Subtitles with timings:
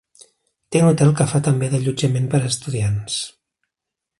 [0.75, 3.19] Té un hotel que fa també d'allotjament per a estudiants.